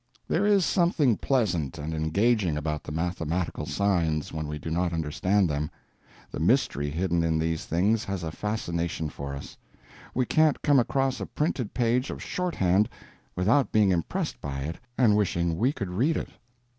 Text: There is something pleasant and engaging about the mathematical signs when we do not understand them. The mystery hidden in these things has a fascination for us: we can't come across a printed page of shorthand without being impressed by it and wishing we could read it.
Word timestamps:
There 0.27 0.47
is 0.47 0.65
something 0.65 1.15
pleasant 1.17 1.77
and 1.77 1.93
engaging 1.93 2.57
about 2.57 2.81
the 2.83 2.91
mathematical 2.91 3.67
signs 3.67 4.33
when 4.33 4.47
we 4.47 4.57
do 4.57 4.71
not 4.71 4.93
understand 4.93 5.47
them. 5.47 5.69
The 6.31 6.39
mystery 6.39 6.89
hidden 6.89 7.21
in 7.21 7.37
these 7.37 7.65
things 7.65 8.03
has 8.05 8.23
a 8.23 8.31
fascination 8.31 9.09
for 9.09 9.35
us: 9.35 9.57
we 10.15 10.25
can't 10.25 10.59
come 10.63 10.79
across 10.79 11.19
a 11.19 11.27
printed 11.27 11.75
page 11.75 12.09
of 12.09 12.19
shorthand 12.23 12.89
without 13.35 13.71
being 13.71 13.91
impressed 13.91 14.41
by 14.41 14.61
it 14.61 14.77
and 14.97 15.15
wishing 15.15 15.55
we 15.55 15.71
could 15.71 15.91
read 15.91 16.17
it. 16.17 16.29